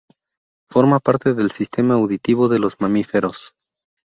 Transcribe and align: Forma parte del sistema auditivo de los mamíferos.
Forma 0.71 0.99
parte 0.99 1.35
del 1.35 1.51
sistema 1.51 1.93
auditivo 1.93 2.47
de 2.49 2.57
los 2.57 2.81
mamíferos. 2.81 3.53